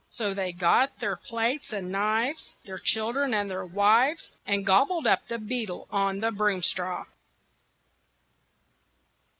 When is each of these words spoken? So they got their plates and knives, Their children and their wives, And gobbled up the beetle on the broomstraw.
So 0.09 0.33
they 0.33 0.51
got 0.51 0.97
their 0.99 1.15
plates 1.15 1.71
and 1.71 1.91
knives, 1.91 2.55
Their 2.65 2.79
children 2.79 3.35
and 3.35 3.51
their 3.51 3.67
wives, 3.67 4.31
And 4.47 4.65
gobbled 4.65 5.05
up 5.05 5.27
the 5.27 5.37
beetle 5.37 5.87
on 5.91 6.21
the 6.21 6.31
broomstraw. 6.31 7.05